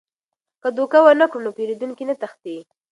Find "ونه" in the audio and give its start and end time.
1.03-1.25